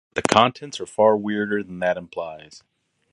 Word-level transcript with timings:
But 0.15 0.23
the 0.23 0.29
contents 0.33 0.79
are 0.79 0.87
far 0.87 1.15
weirder 1.15 1.61
than 1.61 1.77
that 1.77 1.95
implies. 1.95 2.63